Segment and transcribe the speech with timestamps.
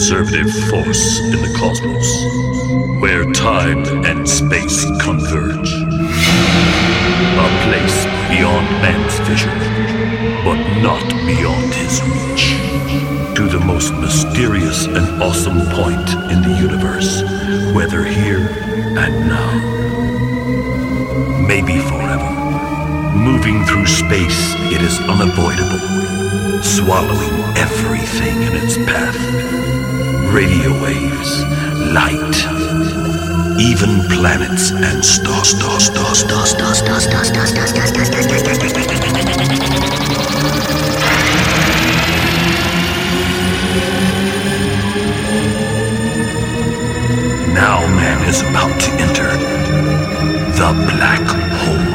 [0.00, 2.24] An force in the cosmos
[3.02, 5.72] where time and space converge.
[7.36, 9.56] A place beyond man's vision,
[10.42, 12.56] but not beyond his reach.
[13.36, 17.22] To the most mysterious and awesome point in the universe,
[17.74, 18.48] whether here
[18.96, 19.52] and now.
[21.46, 22.30] Maybe forever.
[23.14, 29.79] Moving through space, it is unavoidable, swallowing everything in its path.
[30.32, 31.42] Radio waves,
[31.92, 32.36] light,
[33.58, 38.36] even planets and stars, stars, stars, stars, stars, stars, stars, stars, stars, stars, stars, stars,
[38.36, 39.00] stars, stars, stars,
[47.52, 49.30] Now man is about to enter
[50.54, 51.26] the black
[51.58, 51.89] hole.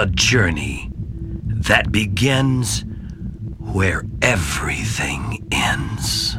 [0.00, 0.90] The journey
[1.44, 2.86] that begins
[3.58, 6.38] where everything ends.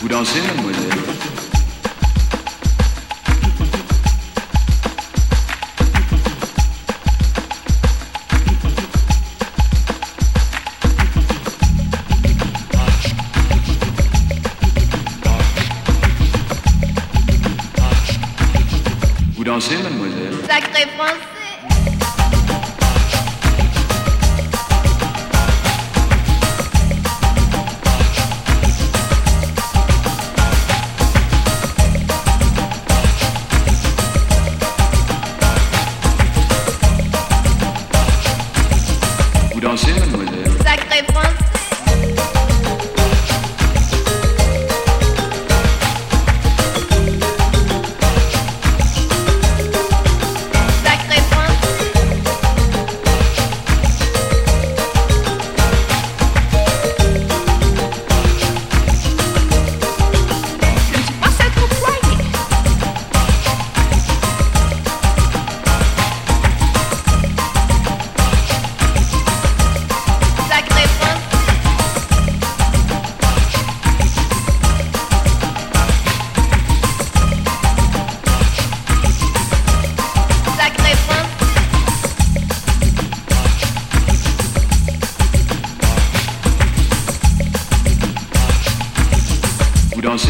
[0.00, 1.13] Vous dansez, mademoiselle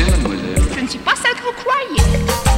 [0.02, 2.53] mademoiselle Je ne suis pas celle que vous croyez.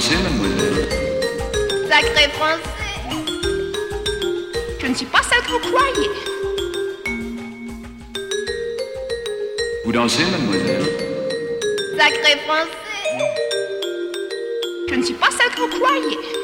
[0.00, 0.88] fiancée, mademoiselle
[1.88, 2.60] Sacré français
[4.80, 6.10] Je ne suis pas celle que vous croyez.
[9.84, 10.82] Vous dansez, mademoiselle
[11.96, 12.70] Sacré français
[14.88, 16.43] Je ne suis pas celle que vous croyez.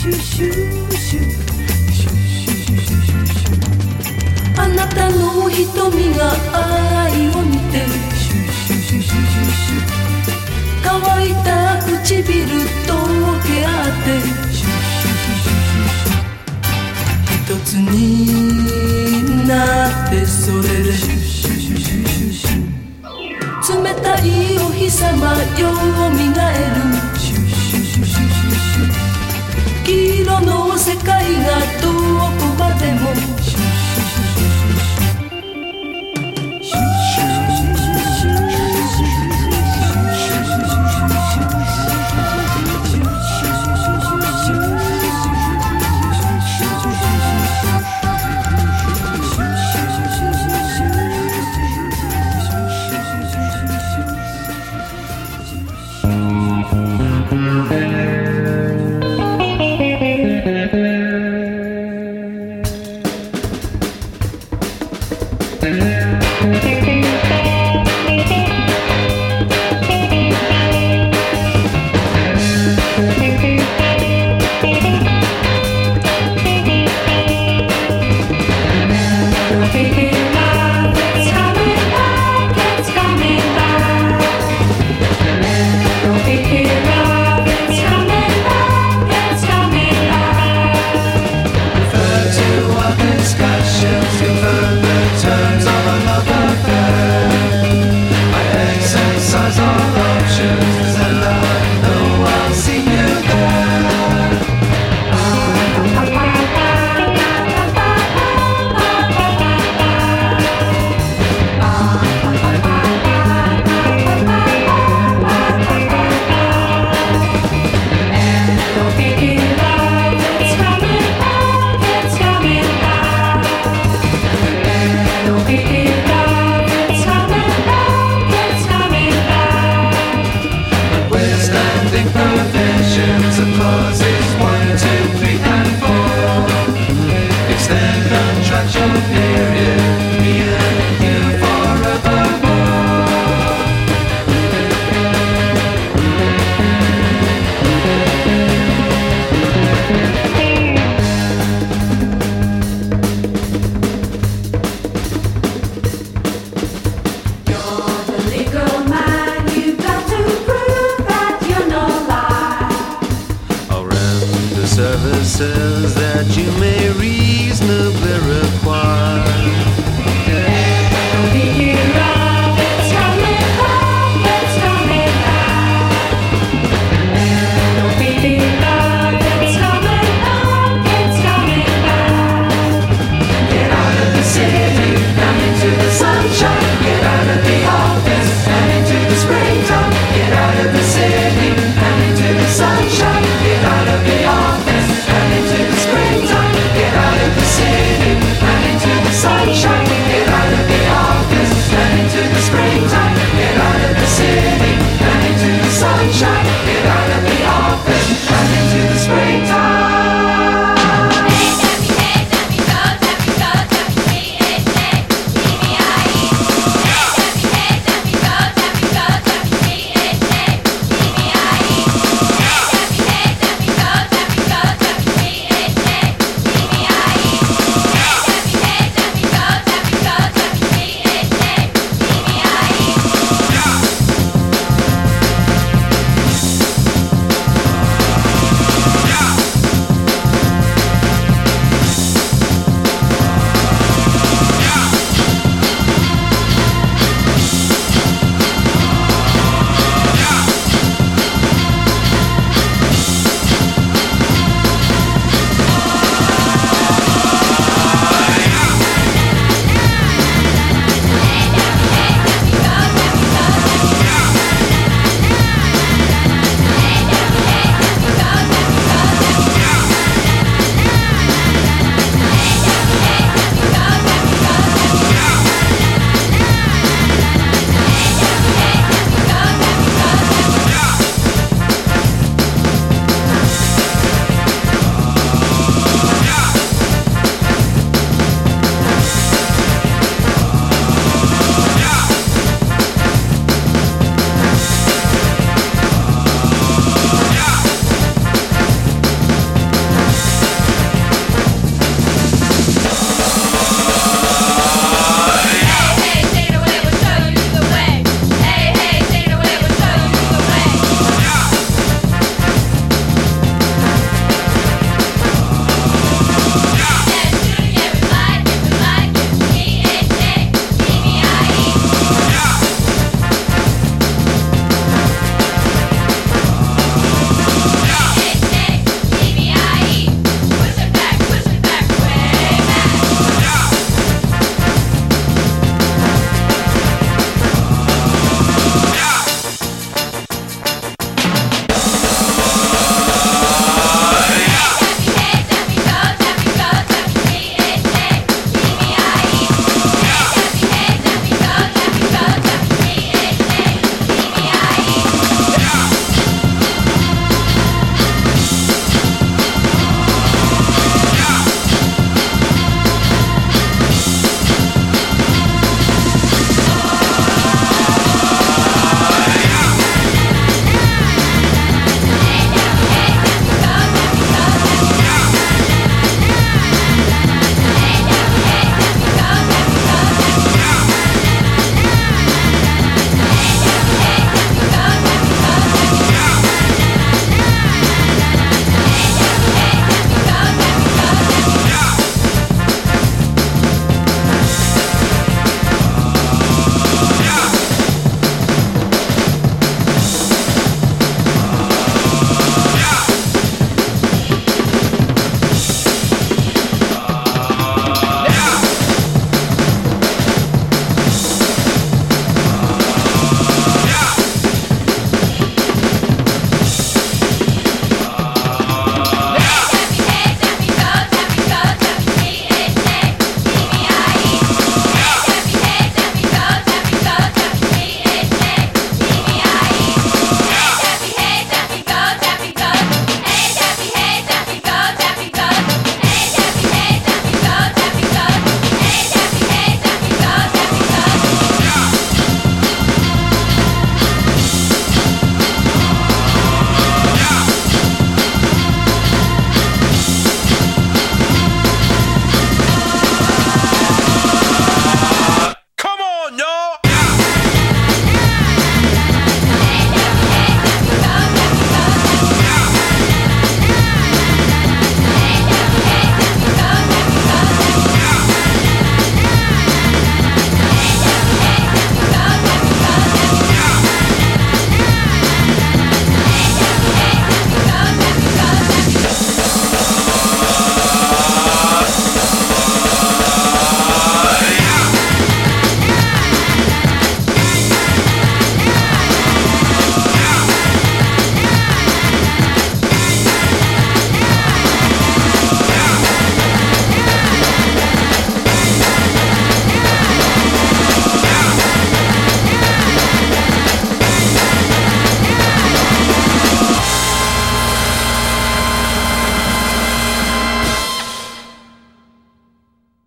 [0.00, 0.52] シュシュ
[0.92, 7.84] シュシュシュシュシュシュシュあなたの瞳が愛を見て
[8.16, 9.84] シュシュシュシュシュシュ
[10.82, 10.96] 乾
[11.28, 12.08] いた唇
[12.86, 14.16] と溶け合って
[14.50, 16.72] シュシュシュシュシュ
[17.44, 19.52] 一つにな
[20.06, 25.68] ってそれでシュシュシュシュシュシュ冷たいお日様よ
[26.16, 26.89] みがえる